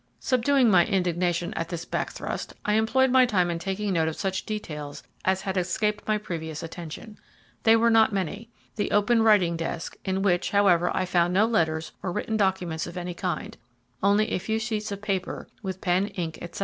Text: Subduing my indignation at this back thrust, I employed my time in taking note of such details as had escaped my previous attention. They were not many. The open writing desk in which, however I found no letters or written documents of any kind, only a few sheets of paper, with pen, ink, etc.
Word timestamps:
Subduing 0.19 0.67
my 0.71 0.83
indignation 0.87 1.53
at 1.53 1.69
this 1.69 1.85
back 1.85 2.09
thrust, 2.11 2.55
I 2.65 2.73
employed 2.73 3.11
my 3.11 3.27
time 3.27 3.51
in 3.51 3.59
taking 3.59 3.93
note 3.93 4.07
of 4.07 4.15
such 4.15 4.47
details 4.47 5.03
as 5.25 5.41
had 5.41 5.57
escaped 5.57 6.07
my 6.07 6.17
previous 6.17 6.63
attention. 6.63 7.19
They 7.65 7.75
were 7.75 7.91
not 7.91 8.11
many. 8.11 8.49
The 8.77 8.89
open 8.89 9.21
writing 9.21 9.55
desk 9.55 9.95
in 10.03 10.23
which, 10.23 10.49
however 10.49 10.89
I 10.91 11.05
found 11.05 11.35
no 11.35 11.45
letters 11.45 11.91
or 12.01 12.11
written 12.11 12.35
documents 12.35 12.87
of 12.87 12.97
any 12.97 13.13
kind, 13.13 13.55
only 14.01 14.31
a 14.31 14.39
few 14.39 14.57
sheets 14.57 14.91
of 14.91 15.03
paper, 15.03 15.47
with 15.61 15.81
pen, 15.81 16.07
ink, 16.07 16.39
etc. 16.41 16.59